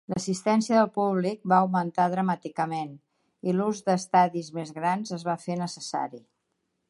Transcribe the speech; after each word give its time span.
L'assistència 0.11 0.77
del 0.77 0.87
públic 0.93 1.41
va 1.53 1.59
augmentar 1.65 2.07
dramàticament, 2.13 2.89
i 3.51 3.55
l'ús 3.57 3.83
d'estadis 3.89 4.51
més 4.61 4.75
grans 4.81 5.17
es 5.19 5.27
va 5.31 5.39
fer 5.47 5.61
necessari. 5.63 6.25